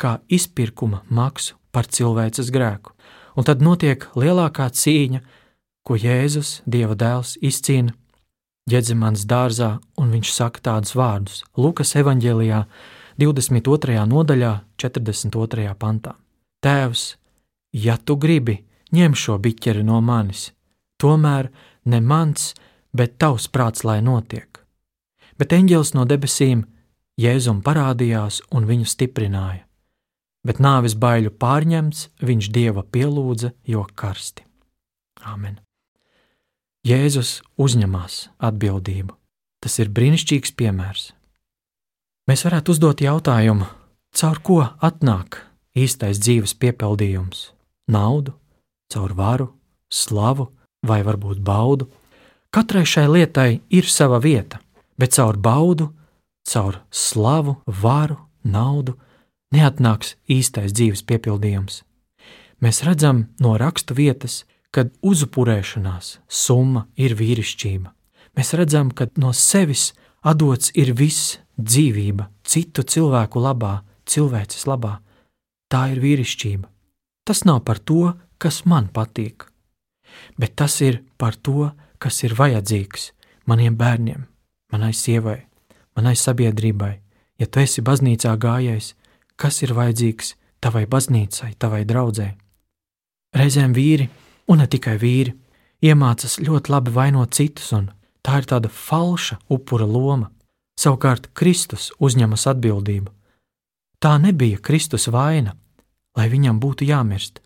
kā 0.00 0.18
izpirkuma 0.28 1.02
maksu 1.08 1.58
par 1.72 1.86
cilvēces 1.86 2.50
grēku. 2.54 2.94
Un 3.36 3.46
tad 3.46 3.62
notiek 3.62 4.06
lielākā 4.18 4.66
cīņa, 4.72 5.20
ko 5.86 5.96
Jēzus, 5.96 6.60
Dieva 6.66 6.96
dēls, 6.98 7.36
izcīna 7.40 7.94
Ģedzimans 8.70 9.24
dārzā, 9.26 9.78
un 9.98 10.12
viņš 10.14 10.32
saka 10.34 10.60
tādus 10.62 10.94
vārdus 10.94 11.42
Lukas 11.56 11.94
evanģēlijā, 11.98 12.64
22. 13.18 13.96
nodaļā, 14.08 14.52
42. 14.78 15.72
pantā. 15.80 16.14
Tēvs, 16.64 17.16
ja 17.72 17.96
tu 17.98 18.16
gribi, 18.20 18.60
ņem 18.94 19.16
šo 19.16 19.38
biķeri 19.42 19.82
no 19.84 19.98
manis, 20.04 20.50
tomēr 21.00 21.50
ne 21.88 22.00
mans, 22.00 22.52
bet 22.92 23.18
tavs 23.18 23.48
prāts, 23.48 23.84
lai 23.84 24.00
notiek. 24.02 24.62
Bet 25.38 25.52
eņģēlis 25.56 25.94
no 25.96 26.04
debesīm 26.04 26.66
Jēzum 27.20 27.60
parādījās 27.64 28.40
un 28.54 28.64
viņu 28.68 28.86
stiprināja 28.88 29.66
bet 30.46 30.60
nāves 30.62 30.96
baiļu 30.96 31.32
pārņemts, 31.40 32.08
viņš 32.24 32.50
dieva 32.54 32.84
pielūdza, 32.84 33.52
jo 33.68 33.84
karsti. 33.94 34.44
Āmen. 35.20 35.58
Jēzus 36.86 37.40
uzņemās 37.60 38.30
atbildību. 38.40 39.12
Tas 39.60 39.76
ir 39.82 39.92
brīnišķīgs 39.92 40.54
piemērs. 40.56 41.10
Mēs 42.30 42.46
varētu 42.46 42.72
uzdot 42.72 43.02
jautājumu, 43.04 43.66
caur 44.16 44.40
ko 44.40 44.60
atnāk 44.80 45.42
īstais 45.76 46.20
dzīves 46.22 46.54
piepildījums- 46.56 47.50
naudu, 47.96 48.32
caur 48.88 49.12
varu, 49.12 49.50
slavu 49.92 50.48
vai 50.82 51.02
varbūt 51.02 51.42
baudu. 51.44 51.90
Katrai 52.50 52.82
šai 52.82 53.06
lietai 53.06 53.60
ir 53.70 53.86
sava 53.86 54.18
vieta, 54.18 54.58
bet 54.98 55.14
caur 55.14 55.36
baudu, 55.38 55.92
caur 56.42 56.80
slavu, 56.90 57.60
varu, 57.66 58.16
naudu 58.42 58.96
neatnāks 59.54 60.16
īstais 60.26 60.74
dzīves 60.74 61.04
piepildījums. 61.06 61.84
Mēs 62.58 62.82
redzam 62.82 63.28
no 63.38 63.54
rakstu 63.54 63.94
vietas, 63.94 64.42
kad 64.74 64.90
uzupurēšanās 64.98 66.16
summa 66.26 66.88
ir 66.98 67.14
vīrišķība. 67.14 67.92
Mēs 68.34 68.50
redzam, 68.58 68.90
ka 68.90 69.06
no 69.14 69.30
sevis 69.30 69.92
atdots 70.26 70.72
ir 70.74 70.90
viss 70.98 71.38
dzīvība, 71.54 72.26
citu 72.42 72.82
cilvēku 72.82 73.42
labā, 73.42 73.76
cilvēces 74.10 74.66
labā. 74.66 74.96
Tā 75.70 75.84
ir 75.94 76.02
vīrišķība. 76.02 76.66
Tas 77.30 77.44
nav 77.46 77.62
par 77.62 77.78
to, 77.78 78.16
kas 78.42 78.64
man 78.66 78.90
patīk, 78.90 79.46
bet 80.34 80.56
tas 80.58 80.80
ir 80.82 81.04
par 81.14 81.38
to, 81.38 81.70
kas 81.70 81.86
ir 82.24 82.34
vajadzīgs 82.38 83.10
maniem 83.50 83.76
bērniem, 83.76 84.24
manai 84.72 84.92
sievai, 84.96 85.40
manai 85.96 86.16
sabiedrībai. 86.16 86.94
Ja 87.40 87.46
tu 87.46 87.60
esi 87.62 87.82
baznīcā 87.84 88.32
gājējis, 88.40 88.94
kas 89.36 89.62
ir 89.64 89.74
vajadzīgs 89.76 90.34
tavai 90.60 90.84
baznīcai, 90.86 91.54
tavai 91.58 91.84
draudzē. 91.88 92.34
Reizēm 93.36 93.72
vīri, 93.76 94.08
un 94.50 94.60
ne 94.60 94.66
tikai 94.68 94.96
vīri, 95.00 95.36
iemācās 95.84 96.40
ļoti 96.42 96.72
labi 96.72 96.92
vainot 96.94 97.36
citus, 97.36 97.70
un 97.76 97.88
tā 98.24 98.40
ir 98.40 98.48
tāda 98.50 98.68
falša 98.68 99.40
upura 99.48 99.86
loma. 99.86 100.30
Savukārt 100.80 101.30
Kristus 101.36 101.90
uzņemas 102.00 102.46
atbildību. 102.48 103.12
Tā 104.00 104.16
nebija 104.16 104.60
Kristus 104.64 105.10
vaina, 105.12 105.52
lai 106.16 106.28
viņam 106.32 106.60
būtu 106.60 106.86
jāmirst, 106.88 107.42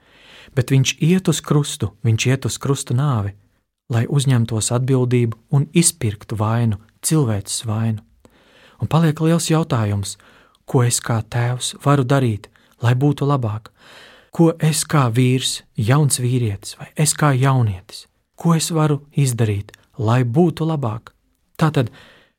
bet 0.54 0.70
viņš 0.70 0.96
iet 1.02 1.28
uz 1.28 1.40
krustu, 1.42 1.90
viņš 2.06 2.26
iet 2.30 2.46
uz 2.46 2.58
krusta 2.62 2.94
nāvi, 2.94 3.34
lai 3.94 4.04
uzņemtos 4.10 4.72
atbildību 4.74 5.38
un 5.54 5.68
izpirktu 5.72 6.36
vainu, 6.38 6.80
cilvēces 7.04 7.64
vainu. 7.68 8.02
Un 8.82 8.90
paliek 8.90 9.20
liels 9.22 9.48
jautājums, 9.50 10.16
ko 10.66 10.82
es 10.84 11.00
kā 11.00 11.20
tēvs 11.22 11.74
varu 11.84 12.04
darīt, 12.04 12.48
lai 12.82 12.94
būtu 12.98 13.28
labāk, 13.28 13.70
ko 14.34 14.50
es 14.58 14.82
kā 14.84 15.06
vīrs, 15.14 15.62
jauns 15.76 16.18
vīrietis 16.20 16.76
vai 16.80 16.90
es 16.98 17.14
kā 17.14 17.32
jaunietis, 17.38 18.06
ko 18.34 18.56
es 18.58 18.70
varu 18.74 19.04
izdarīt, 19.14 19.72
lai 19.98 20.24
būtu 20.24 20.66
labāk. 20.66 21.12
Tātad 21.56 21.92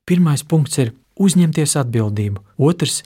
pirmais 0.06 0.44
punkts 0.44 0.82
ir 0.84 0.92
uzņemties 1.16 1.78
atbildību, 1.80 2.44
otrs 2.60 3.04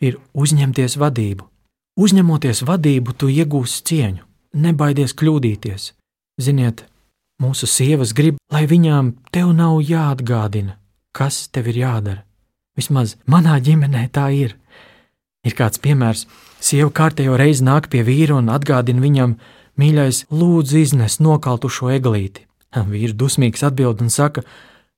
ir 0.00 0.20
uzņemties 0.34 0.96
vadību. 1.00 1.48
Uzņemoties 1.94 2.64
vadību, 2.66 3.14
tu 3.14 3.28
iegūsi 3.30 3.82
cieņu, 3.88 4.24
nebaidies 4.58 5.14
kļūdīties. 5.14 5.92
Ziniet, 6.42 6.82
mūsu 7.42 7.68
sievas 7.70 8.14
grib, 8.16 8.38
lai 8.52 8.66
viņām 8.70 9.14
tev 9.34 9.52
nav 9.56 9.80
jāatgādina, 9.82 10.78
kas 11.12 11.48
tev 11.48 11.70
ir 11.72 11.80
jādara. 11.82 12.22
Vismaz 12.76 13.16
manā 13.30 13.58
ģimenē 13.62 14.08
tā 14.14 14.28
ir. 14.34 14.56
Ir 15.44 15.54
kāds 15.54 15.78
piemērs, 15.78 16.24
sieva 16.58 16.90
kārtējo 16.90 17.36
reizi 17.38 17.64
nāk 17.66 17.90
pie 17.92 18.02
vīra 18.06 18.38
un 18.40 18.50
atgādina 18.50 19.02
viņam, 19.02 19.36
mīļais, 19.78 20.24
lūdzu, 20.32 20.80
iznes 20.80 21.20
nokaltušo 21.22 21.92
eglīti. 21.94 22.46
Vīrs 22.92 23.14
dusmīgs 23.18 23.62
atbild 23.66 24.02
un 24.02 24.10
saka, 24.10 24.42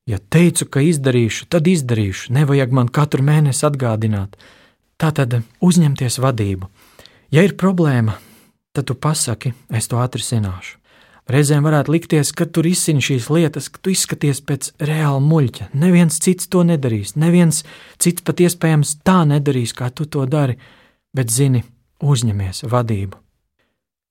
ja 0.08 0.18
teicu, 0.18 0.68
ka 0.70 0.84
izdarīšu, 0.84 1.50
tad 1.52 1.68
izdarīšu, 1.68 2.32
nevajag 2.36 2.72
man 2.72 2.88
katru 2.88 3.26
mēnesi 3.26 3.66
atgādināt. 3.68 4.38
Tā 4.96 5.12
tad 5.12 5.42
uzņemties 5.60 6.20
vadību. 6.24 6.70
Ja 7.34 7.42
ir 7.44 7.56
problēma, 7.60 8.16
tad 8.72 8.86
tu 8.88 8.94
pasaki, 8.96 9.52
es 9.68 9.90
to 9.90 10.00
atrisināšu. 10.00 10.78
Reizēm 11.26 11.64
varētu 11.66 11.90
likties, 11.90 12.30
ka 12.30 12.46
tu 12.46 12.62
risini 12.62 13.02
šīs 13.02 13.26
lietas, 13.34 13.66
ka 13.66 13.80
tu 13.82 13.90
izskaties 13.90 14.38
pēc 14.46 14.68
reāla 14.78 15.18
muļķa. 15.18 15.72
Neviens 15.74 16.20
cits 16.22 16.46
to 16.46 16.62
nedarīs, 16.62 17.16
neviens 17.18 17.64
cits 17.98 18.22
pat 18.22 18.42
iespējams 18.44 19.00
tā 19.02 19.24
nedarīs, 19.26 19.74
kā 19.74 19.90
tu 19.90 20.06
to 20.06 20.22
dari, 20.30 20.54
bet 21.10 21.32
zini, 21.34 21.64
uzņemies 21.98 22.62
vadību. 22.70 23.18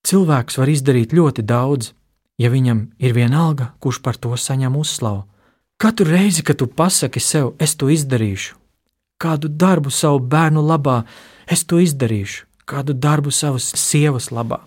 Cilvēks 0.05 0.59
var 0.59 0.71
izdarīt 0.73 1.15
ļoti 1.15 1.45
daudz, 1.47 1.93
ja 2.37 2.51
viņam 2.51 2.83
ir 2.99 3.15
vienalga, 3.15 3.71
kurš 3.79 4.01
par 4.03 4.19
to 4.19 4.35
saņem 4.35 4.75
uzslavu. 4.75 5.23
Katru 5.79 6.09
reizi, 6.11 6.43
kad 6.43 6.59
tu 6.59 6.67
pasaki 6.67 7.23
sev, 7.23 7.53
es 7.63 7.77
to 7.79 7.87
izdarīšu, 7.91 8.59
kādu 9.23 9.47
darbu 9.47 9.91
savu 9.91 10.19
bērnu 10.19 10.63
labā, 10.67 11.01
es 11.47 11.63
to 11.63 11.79
izdarīšu, 11.79 12.43
kādu 12.65 12.93
darbu 12.93 13.31
savas 13.31 13.71
sievas 13.77 14.31
labā, 14.33 14.59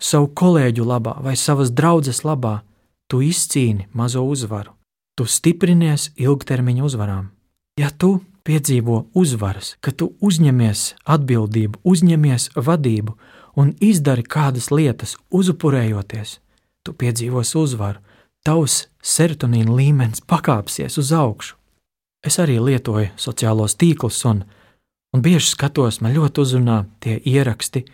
savu 0.00 0.28
kolēģu 0.36 0.84
labā 0.86 1.16
vai 1.24 1.36
savas 1.36 1.72
draudzes 1.72 2.22
labā, 2.24 2.60
tu 3.08 3.22
izcīni 3.22 3.88
mazo 3.92 4.24
uzvaru. 4.26 4.72
Tu 5.16 5.24
stiprinies 5.24 6.10
ilgtermiņa 6.20 6.84
uzvarām. 6.84 7.30
Ja 7.80 7.88
tu 7.90 8.20
piedzīvo 8.44 9.06
uzvaras, 9.16 9.74
ka 9.80 9.92
tu 9.92 10.12
uzņemies 10.20 10.94
atbildību, 11.04 11.80
uzņemies 11.84 12.50
vadību 12.56 13.16
un 13.56 13.72
izdari 13.80 14.22
kādas 14.22 14.70
lietas, 14.70 15.16
uzupurējoties, 15.32 16.38
tu 16.84 16.92
piedzīvosi 16.92 17.56
uzvaru, 17.58 18.02
tavs 18.46 18.86
serotonīna 19.02 19.72
līmenis 19.72 20.22
pakāpsies 20.28 20.98
uz 21.00 21.12
augšu. 21.12 21.56
Es 22.26 22.38
arī 22.42 22.58
lietoju 22.62 23.12
sociālos 23.20 23.76
tīklus 23.78 24.22
un 24.28 24.44
Un 25.16 25.22
bieži 25.24 25.48
skatos, 25.48 26.02
man 26.04 26.12
ļoti 26.12 26.42
uzrunā 26.42 26.82
tie 27.00 27.14
ieraksti, 27.24 27.86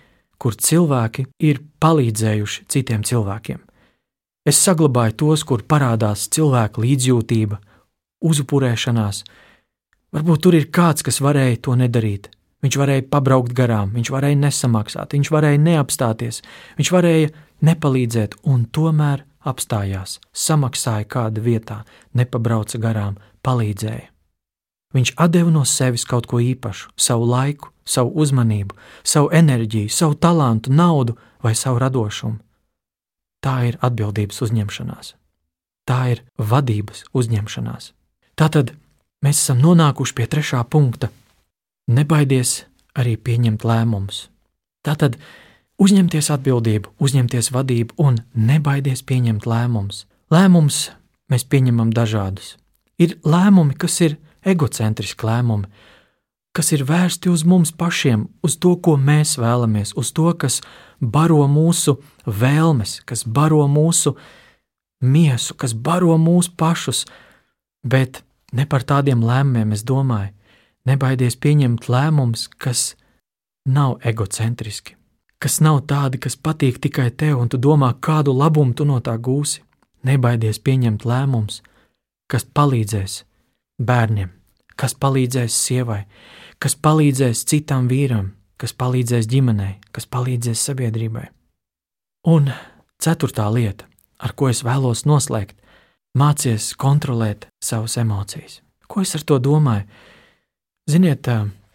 kur 0.42 0.56
cilvēki 0.58 1.28
ir 1.46 1.60
palīdzējuši 1.78 2.64
citiem 2.66 3.04
cilvēkiem. 3.06 3.60
Es 4.42 4.58
saglabāju 4.58 5.14
tos, 5.22 5.44
kur 5.46 5.62
parādās 5.62 6.24
cilvēka 6.34 6.82
līdzjūtība, 6.82 7.60
uzupurēšanās. 8.26 9.22
Varbūt 10.18 10.42
tur 10.42 10.58
ir 10.58 10.66
kāds, 10.74 11.06
kas 11.06 11.22
varēja 11.22 11.62
to 11.62 11.78
nedarīt. 11.78 12.26
Viņš 12.66 12.78
varēja 12.82 13.06
pabraukt 13.14 13.54
garām, 13.54 13.94
viņš 13.94 14.10
varēja 14.16 14.42
nesamaksāt, 14.42 15.14
viņš 15.14 15.30
varēja 15.30 15.62
neapstāties, 15.62 16.42
viņš 16.78 16.90
varēja 16.94 17.30
nepalīdzēt, 17.70 18.40
un 18.50 18.66
tomēr 18.66 19.22
apstājās, 19.46 20.18
samaksāja 20.34 21.06
kāda 21.06 21.42
vietā, 21.42 21.84
nepabrauca 22.18 22.82
garām, 22.82 23.22
palīdzēja. 23.46 24.11
Viņš 24.92 25.14
deva 25.32 25.50
no 25.50 25.64
sevis 25.64 26.04
kaut 26.04 26.26
ko 26.28 26.40
īpašu, 26.40 26.90
savu 26.96 27.24
laiku, 27.24 27.70
savu 27.84 28.12
uzmanību, 28.22 28.76
savu 29.04 29.30
enerģiju, 29.32 29.88
savu 29.88 30.14
talantu, 30.14 30.72
naudu 30.72 31.16
vai 31.42 31.54
savu 31.54 31.78
radošumu. 31.78 32.38
Tā 33.42 33.56
ir 33.66 33.78
atbildības 33.82 34.42
uzņemšanās. 34.44 35.14
Tā 35.88 36.00
ir 36.12 36.22
vadības 36.38 37.04
uzņemšanās. 37.16 37.92
Tātad 38.38 38.74
mēs 39.24 39.40
esam 39.42 39.58
nonākuši 39.64 40.14
pie 40.14 40.28
trešā 40.30 40.62
punkta. 40.70 41.10
Nebaidies 41.90 42.62
arī 42.94 43.16
pieņemt 43.16 43.64
lēmumus. 43.66 44.28
Tātad 44.86 45.18
uzņemties 45.82 46.30
atbildību, 46.30 46.94
uzņemties 47.02 47.50
vadību 47.54 47.98
un 47.98 48.20
nebaidies 48.34 49.02
pieņemt 49.02 49.46
lēmumus. 49.48 50.04
Lēmumus 50.30 50.90
mēs 51.32 51.44
pieņemam 51.50 51.90
dažādus. 51.94 52.56
Ir 53.02 53.16
lēmumi, 53.26 53.74
kas 53.74 53.98
ir 54.06 54.16
egocentriski 54.44 55.26
lēmumi, 55.26 55.68
kas 56.52 56.72
ir 56.76 56.84
vērsti 56.88 57.30
uz 57.32 57.44
mums 57.48 57.72
pašiem, 57.72 58.26
uz 58.44 58.58
to, 58.60 58.74
ko 58.76 58.96
mēs 59.00 59.38
vēlamies, 59.40 59.94
uz 59.96 60.12
to, 60.12 60.28
kas 60.36 60.60
baro 61.00 61.46
mūsu 61.48 61.96
vēlmes, 62.26 63.00
kas 63.08 63.24
baro 63.24 63.64
mūsu 63.68 64.16
miesu, 65.02 65.56
kas 65.56 65.74
baro 65.74 66.18
mūsu 66.20 66.52
pašus, 66.56 67.06
bet 67.82 68.22
ne 68.52 68.66
par 68.68 68.84
tādiem 68.84 69.24
lēmumiem 69.24 69.72
es 69.72 69.84
domāju. 69.84 70.32
Nebaidies 70.86 71.36
pieņemt 71.38 71.86
lēmumus, 71.86 72.48
kas 72.58 72.96
nav 73.70 74.00
egocentriski, 74.02 74.96
kas 75.38 75.60
nav 75.62 75.84
tādi, 75.86 76.18
kas 76.18 76.34
patīk 76.34 76.80
tikai 76.82 77.12
tev, 77.14 77.38
un 77.38 77.48
tu 77.48 77.58
domā, 77.58 77.92
kādu 78.02 78.34
labumu 78.34 78.74
tu 78.74 78.84
no 78.84 78.98
tā 78.98 79.14
gūsi. 79.14 79.62
Nebaidies 80.02 80.58
pieņemt 80.58 81.04
lēmumus, 81.06 81.60
kas 82.26 82.42
palīdzēs 82.42 83.20
bērniem, 83.86 84.30
kas 84.76 84.94
palīdzēs 84.94 85.56
sievai, 85.66 86.02
kas 86.62 86.76
palīdzēs 86.78 87.44
citam 87.48 87.88
vīram, 87.90 88.32
kas 88.56 88.74
palīdzēs 88.78 89.28
ģimenei, 89.30 89.78
kas 89.92 90.06
palīdzēs 90.06 90.66
sabiedrībai. 90.68 91.26
Un 92.30 92.52
ceturtā 93.02 93.48
lieta, 93.50 93.88
ar 94.22 94.34
ko 94.38 94.48
es 94.52 94.62
vēlos 94.62 95.04
noslēgt, 95.08 95.56
mācies 96.18 96.72
kontrolēt 96.78 97.48
savas 97.62 97.96
emocijas. 97.98 98.60
Ko 98.86 99.02
es 99.02 99.14
ar 99.16 99.24
to 99.26 99.38
domāju? 99.42 99.88
Ziniet, 100.90 101.28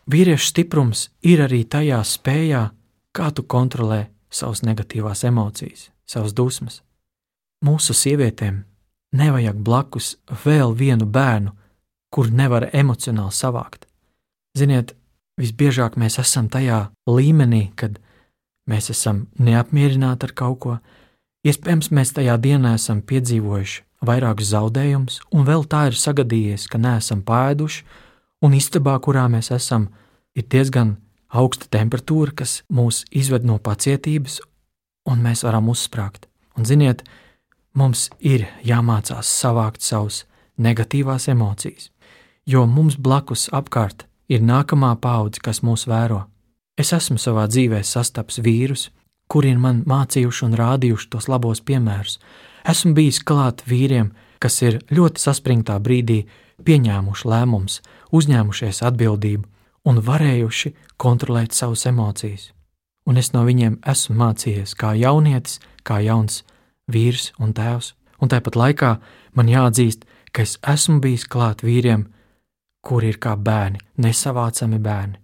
vīriešu 0.07 0.51
stiprums 0.51 1.07
ir 1.25 1.41
arī 1.43 1.63
tajā 1.65 1.99
spējā, 2.05 2.63
kā 3.11 3.31
tu 3.33 3.43
kontrolē 3.43 4.05
savas 4.29 4.61
negatīvās 4.63 5.23
emocijas, 5.27 5.89
savas 6.05 6.35
dusmas. 6.37 6.81
Mūsu 7.65 7.95
sievietēm 7.97 8.61
nevajag 9.17 9.57
blakus 9.57 10.15
vēl 10.45 10.75
vienu 10.77 11.07
bērnu, 11.09 11.55
kur 12.13 12.31
nevar 12.31 12.69
emocionāli 12.73 13.35
savākt. 13.35 13.87
Ziniet, 14.57 14.93
visbiežāk 15.39 15.97
mēs 15.99 16.17
esam 16.21 16.49
tajā 16.49 16.87
līmenī, 17.09 17.67
kad 17.75 17.99
mēs 18.69 18.89
esam 18.93 19.27
neapmierināti 19.39 20.27
ar 20.27 20.33
kaut 20.37 20.59
ko. 20.63 20.77
Iespējams, 21.47 21.91
mēs 21.93 22.15
tajā 22.17 22.37
dienā 22.41 22.75
esam 22.79 23.01
piedzīvojuši 23.05 23.83
vairākus 24.07 24.51
zaudējumus, 24.51 25.21
un 25.33 25.45
vēl 25.47 25.65
tā 25.69 25.87
ir 25.89 25.97
sagadījies, 25.97 26.67
ka 26.71 26.79
neesam 26.81 27.23
pāēduši, 27.25 27.83
un 28.45 28.57
istabā, 28.57 28.97
kurā 29.01 29.25
mēs 29.31 29.51
esam, 29.55 29.89
ir 30.37 30.45
diezgan 30.51 30.97
augsta 31.33 31.69
temperatūra, 31.73 32.35
kas 32.43 32.61
mūs 32.69 33.03
izved 33.11 33.47
no 33.47 33.57
pacietības, 33.63 34.39
un 35.09 35.23
mēs 35.23 35.43
varam 35.47 35.71
uzsprāgt. 35.73 36.27
Un, 36.57 36.65
ziniet, 36.65 37.03
mums 37.77 38.07
ir 38.19 38.47
jāmācās 38.65 39.29
savākt 39.29 39.85
savus 39.85 40.25
negatīvās 40.57 41.29
emocijas 41.31 41.91
jo 42.47 42.65
mums 42.65 42.95
blakus 42.95 43.49
apkārt 43.51 44.05
ir 44.31 44.43
nākamā 44.43 44.95
paudze, 45.03 45.41
kas 45.43 45.61
mūs 45.63 45.85
vēro. 45.87 46.23
Es 46.79 46.93
esmu 46.95 47.19
savā 47.19 47.47
dzīvē 47.51 47.81
sastaps 47.83 48.39
vīrus, 48.43 48.89
kuri 49.27 49.51
ir 49.51 49.59
man 49.59 49.83
mācījuši 49.89 50.45
un 50.47 50.55
rādījuši 50.55 51.09
tos 51.11 51.27
labos 51.27 51.61
piemērus. 51.67 52.19
Esmu 52.67 52.93
bijis 52.95 53.19
klāt 53.27 53.63
vīriem, 53.67 54.13
kas 54.39 54.61
ir 54.63 54.79
ļoti 54.93 55.23
saspringtā 55.23 55.77
brīdī 55.83 56.21
pieņēmuši 56.63 57.27
lēmumus, 57.27 57.81
uzņēmušies 58.15 58.83
atbildību 58.87 59.43
un 59.87 60.01
varējuši 60.03 60.73
kontrolēt 60.99 61.55
savas 61.55 61.85
emocijas. 61.89 62.51
Un 63.07 63.19
es 63.19 63.31
no 63.33 63.43
viņiem 63.47 63.79
esmu 63.87 64.17
mācījies 64.19 64.75
kā 64.75 64.93
jaunietis, 64.99 65.59
kā 65.83 65.99
jauns 66.03 66.43
vīrs 66.91 67.31
un 67.39 67.53
tēvs. 67.55 67.93
Un 68.19 68.31
tāpat 68.31 68.55
laikā 68.59 68.97
man 69.35 69.51
jāatzīst, 69.51 70.03
ka 70.31 70.43
es 70.43 70.57
esmu 70.67 70.99
bijis 71.03 71.27
klāt 71.29 71.63
vīriem, 71.63 72.07
kuri 72.81 73.13
ir 73.13 73.19
kā 73.21 73.35
bērni, 73.35 73.79
nesavācami 74.03 74.79
bērni. 74.79 75.19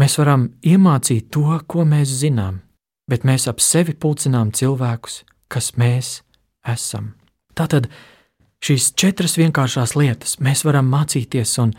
Mēs 0.00 0.16
varam 0.16 0.46
iemācīt 0.64 1.28
to, 1.34 1.58
ko 1.68 1.84
mēs 1.84 2.12
zinām, 2.22 2.62
bet 3.10 3.26
mēs 3.28 3.48
ap 3.50 3.60
sevi 3.60 3.92
pulcinām 3.92 4.52
cilvēkus, 4.56 5.24
kas 5.52 5.74
mēs 5.76 6.22
esam. 6.64 7.12
Tātad 7.58 7.90
šīs 8.64 8.94
četras 8.96 9.36
vienkāršās 9.40 9.96
lietas 9.98 10.38
mēs 10.40 10.64
varam 10.64 10.88
mācīties 10.88 11.52
un 11.60 11.74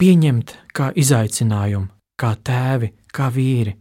pieņemt 0.00 0.56
kā 0.72 0.90
izaicinājumu, 0.96 1.90
kā 2.16 2.32
tēvi, 2.48 2.94
kā 3.12 3.28
vīri, 3.34 3.74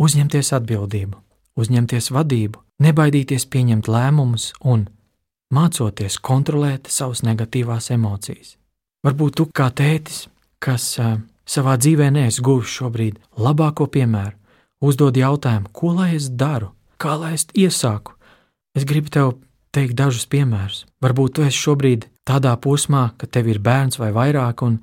uzņemties 0.00 0.54
atbildību, 0.56 1.20
uzņemties 1.60 2.10
vadību, 2.14 2.62
nebaidīties 2.84 3.46
pieņemt 3.50 3.90
lēmumus 3.90 4.52
un 4.64 4.88
mācoties 5.54 6.18
kontrolēt 6.18 6.88
savas 6.90 7.22
negatīvās 7.26 7.92
emocijas. 7.94 8.56
Varbūt 9.04 9.36
tu 9.36 9.46
kā 9.52 9.68
tētis, 9.68 10.24
kas 10.64 10.86
uh, 11.02 11.18
savā 11.44 11.76
dzīvē 11.76 12.08
neesi 12.14 12.42
guvis 12.44 12.72
šobrīd 12.72 13.20
labāko 13.36 13.86
piemēru, 13.92 14.32
uzdod 14.84 15.16
jautājumu, 15.20 15.70
ko 15.76 15.92
lai 15.98 16.14
es 16.16 16.30
daru, 16.32 16.72
kā 16.96 17.18
lai 17.20 17.34
es 17.36 17.46
iesāku. 17.52 18.16
Es 18.74 18.88
gribu 18.88 19.12
tev 19.12 19.36
teikt 19.76 19.98
dažus 19.98 20.26
piemērus. 20.30 20.84
Varbūt 21.04 21.36
tu 21.36 21.44
esi 21.44 21.60
šobrīd 21.60 22.08
tādā 22.24 22.56
posmā, 22.56 23.10
ka 23.20 23.28
tev 23.28 23.52
ir 23.52 23.60
bērns 23.60 24.00
vai 24.00 24.10
vairāk, 24.14 24.64
un 24.66 24.80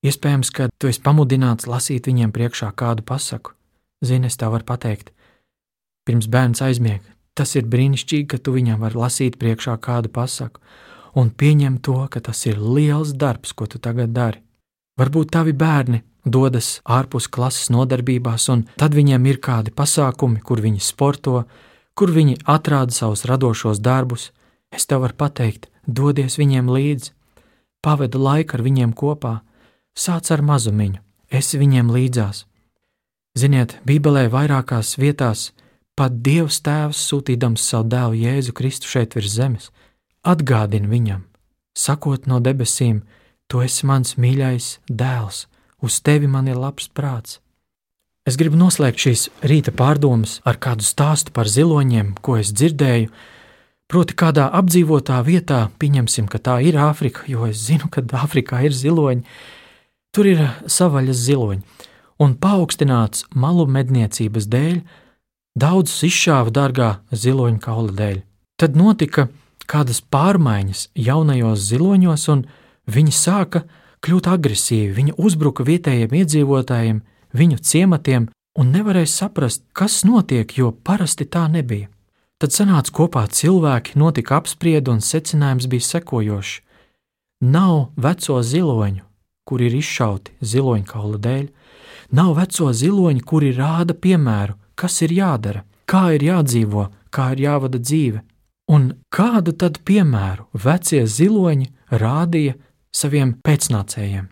Iespējams, 0.00 0.48
ka 0.56 0.70
tu 0.80 0.88
esi 0.88 1.02
pamudināts 1.04 1.66
lasīt 1.68 2.06
viņiem 2.08 2.30
priekšā 2.32 2.70
kādu 2.72 3.04
pasaku. 3.04 3.52
Zini, 4.00 4.30
es 4.32 4.38
tev 4.40 4.54
varu 4.54 4.64
pateikt, 4.64 5.10
pirms 6.08 6.24
bērns 6.32 6.62
aizmieg, 6.64 7.04
tas 7.36 7.52
ir 7.60 7.68
brīnišķīgi, 7.68 8.30
ka 8.32 8.38
tu 8.40 8.54
viņam 8.54 8.80
vari 8.80 8.96
lasīt 8.96 9.36
priekšā 9.36 9.76
kādu 9.84 10.08
pasaku 10.08 10.62
un 11.14 11.30
pieņem 11.30 11.80
to, 11.84 11.96
ka 12.10 12.20
tas 12.20 12.44
ir 12.46 12.60
liels 12.60 13.12
darbs, 13.14 13.52
ko 13.52 13.66
tu 13.66 13.78
tagad 13.78 14.12
dari. 14.14 14.42
Varbūt 15.00 15.30
tavi 15.32 15.52
bērni 15.56 16.02
dodas 16.24 16.80
ārpus 16.84 17.28
klases 17.32 17.70
nodarbībās, 17.72 18.48
un 18.52 18.66
tad 18.76 18.94
viņiem 18.94 19.26
ir 19.30 19.40
kādi 19.40 19.72
pasākumi, 19.72 20.42
kur 20.44 20.60
viņi 20.60 20.82
sporto, 20.84 21.44
kur 21.94 22.12
viņi 22.12 22.40
atrāda 22.44 22.92
savus 22.92 23.24
radošos 23.28 23.80
darbus. 23.80 24.30
Es 24.70 24.86
tev 24.86 25.02
varu 25.02 25.16
pateikt, 25.18 25.66
dodies 25.86 26.36
viņiem 26.38 26.68
līdzi, 26.70 27.12
pavadi 27.82 28.20
laiku 28.20 28.58
ar 28.58 28.62
viņiem 28.62 28.92
kopā, 28.94 29.40
sāc 29.96 30.30
ar 30.30 30.44
mazumiņu, 30.46 31.00
esi 31.30 31.58
viņiem 31.58 31.90
līdzās. 31.90 32.44
Ziniet, 33.38 33.78
Bībelē 33.86 34.28
vairākās 34.30 34.96
vietās 34.98 35.50
pat 35.98 36.16
Dievs 36.24 36.60
Tēvs 36.66 37.00
sūtīdams 37.10 37.62
savu 37.62 37.88
dēlu 37.92 38.18
Jēzu 38.18 38.54
Kristu 38.56 38.90
šeit 38.90 39.14
virs 39.14 39.34
zemes, 39.36 39.70
atgādina 40.26 40.88
viņam, 40.90 41.24
sakot 41.76 42.26
no 42.26 42.40
debesīm: 42.40 43.02
Tu 43.48 43.62
esi 43.66 43.86
mans 43.86 44.16
mīļais 44.16 44.78
dēls, 44.86 45.46
uz 45.82 46.00
tevi 46.00 46.28
man 46.30 46.48
ir 46.48 46.58
labs 46.60 46.88
prāts. 46.88 47.40
Es 48.28 48.36
gribu 48.36 48.58
noslēgt 48.60 49.00
šīs 49.00 49.28
rīta 49.42 49.72
pārdomas 49.72 50.38
ar 50.44 50.60
kādu 50.60 50.84
stāstu 50.84 51.32
par 51.32 51.48
ziloņiem, 51.48 52.14
ko 52.20 52.36
es 52.38 52.52
dzirdēju. 52.52 53.08
Proti, 53.90 54.14
kādā 54.14 54.44
apdzīvotā 54.54 55.16
vietā, 55.26 55.64
pieņemsim, 55.80 56.28
ka 56.30 56.38
tā 56.38 56.60
ir 56.62 56.76
Āfrika, 56.78 57.24
jo 57.26 57.48
es 57.48 57.64
zinu, 57.64 57.88
ka 57.90 58.04
Āfrikā 58.20 58.60
ir 58.68 58.76
ziloņi. 58.76 59.24
Tur 60.14 60.28
ir 60.30 60.44
savaļas 60.70 61.24
ziloņi 61.26 61.88
un 62.20 62.36
paaugstināts 62.36 63.24
malu 63.34 63.64
medniecības 63.66 64.46
dēļ, 64.52 64.80
daudzus 65.58 66.04
izšāva 66.10 66.52
dārgā 66.54 66.90
ziloņa 67.10 67.62
kaula 67.64 67.94
dēļ. 67.96 68.20
Tad 68.60 68.76
notika 68.76 69.28
kādas 69.70 70.00
pārmaiņas 70.02 70.88
jaunajos 70.98 71.62
ziloņos, 71.70 72.26
un 72.34 72.44
viņi 72.90 73.14
sāka 73.14 73.64
kļūt 74.04 74.28
agresīvi. 74.32 74.90
Viņi 74.96 75.16
uzbruka 75.16 75.66
vietējiem 75.66 76.16
iedzīvotājiem, 76.20 77.02
viņu 77.36 77.60
ciematiem, 77.70 78.28
un 78.58 78.72
nevarēja 78.74 79.12
saprast, 79.12 79.62
kas 79.72 80.02
notiek, 80.04 80.50
jo 80.58 80.72
parasti 80.72 81.28
tā 81.30 81.46
nebija. 81.52 81.88
Tad 82.40 82.56
sanāca 82.56 82.92
kopā 82.96 83.26
cilvēki, 83.28 83.98
notika 84.00 84.40
apspriede, 84.40 84.90
un 84.90 85.04
secinājums 85.04 85.68
bija 85.70 85.86
sekojošs: 85.86 86.60
Nav 87.44 87.92
veco 87.96 88.40
ziloņu, 88.42 89.04
kur 89.44 89.60
ir 89.60 89.76
izšauti 89.76 90.34
ziloņkaula 90.40 91.20
dēļ, 91.20 91.46
Nav 92.10 92.34
veco 92.34 92.72
ziloņu, 92.74 93.22
kuri 93.22 93.52
rāda 93.54 93.94
piemēru, 93.94 94.56
kas 94.74 94.98
ir 95.06 95.12
jādara, 95.14 95.62
kā 95.86 96.08
ir 96.16 96.24
jādzīvo, 96.26 96.88
kā 97.14 97.30
ir 97.36 97.44
jāvada 97.44 97.78
dzīve. 97.78 98.22
Un 98.70 98.92
kādu 99.10 99.50
tad 99.58 99.80
piemēru 99.82 100.46
vecie 100.54 101.02
ziloņi 101.02 101.72
rādīja 101.90 102.54
saviem 102.94 103.34
pēcnācējiem? 103.42 104.28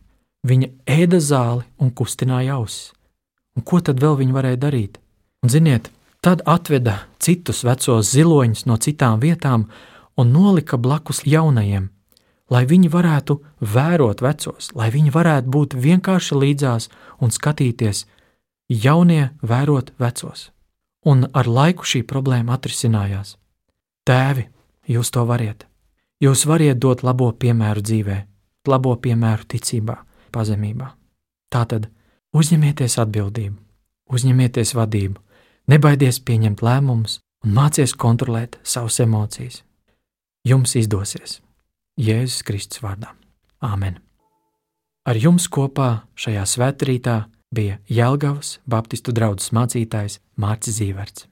Viņa 0.46 0.68
ēda 0.86 1.18
zāli 1.18 1.66
un 1.82 1.90
kustināja 1.90 2.60
ausis. 2.60 2.92
Un 3.58 3.64
ko 3.66 3.80
tad 3.82 3.98
vēl 3.98 4.14
viņi 4.20 4.36
varēja 4.36 4.60
darīt? 4.62 5.00
Un, 5.42 5.50
ziniet, 5.50 5.90
tad 6.22 6.44
atveda 6.46 7.00
citus 7.18 7.64
vecos 7.66 8.12
ziloņus 8.14 8.62
no 8.70 8.76
citām 8.78 9.18
vietām 9.18 9.66
un 10.18 10.30
nolika 10.30 10.78
blakus 10.78 11.24
jaunajiem, 11.26 11.90
lai 12.54 12.62
viņi 12.70 12.92
varētu 12.94 13.40
vērot 13.74 14.22
vecos, 14.22 14.70
lai 14.78 14.92
viņi 14.94 15.10
varētu 15.14 15.50
būt 15.50 15.74
vienkārši 15.74 16.38
līdzās 16.38 16.88
un 17.18 17.34
skatīties, 17.34 18.06
jaunie 18.70 19.32
vērot 19.42 19.90
vecos. 19.98 20.52
Un 21.02 21.26
ar 21.34 21.50
laiku 21.50 21.82
šī 21.82 22.06
problēma 22.06 22.54
atrisinājās. 22.54 23.34
Tēvi, 24.08 24.46
jūs 24.88 25.10
to 25.12 25.26
variet. 25.28 25.66
Jūs 26.24 26.46
variet 26.48 26.80
dot 26.80 27.04
labo 27.04 27.28
piemēru 27.36 27.82
dzīvē, 27.84 28.16
labo 28.72 28.94
piemēru 28.96 29.44
ticībā, 29.52 29.98
pazemībā. 30.32 30.88
Tātad 31.52 31.90
uzņemieties 32.32 32.96
atbildību, 33.04 33.56
uzņemieties 34.08 34.74
vadību, 34.78 35.20
nebaidies 35.68 36.22
pieņemt 36.24 36.64
lēmumus 36.64 37.20
un 37.44 37.54
mācies 37.60 37.94
kontrolēt 37.94 38.58
savas 38.64 38.98
emocijas. 39.04 39.62
Jums 40.48 40.74
izdosies! 40.80 41.42
Jēzus 41.98 42.44
Kristus 42.48 42.80
vārdā. 42.80 43.12
Āmen! 43.60 43.98
Ar 45.08 45.16
jums 45.20 45.48
kopā 45.52 46.04
šajā 46.16 46.44
svētkrītā 46.48 47.18
bija 47.54 47.78
Jēlgavas 47.92 48.58
Baptistu 48.68 49.12
draugs 49.12 49.52
mācītājs 49.52 50.20
Mārcis 50.36 50.80
Zīverts. 50.80 51.28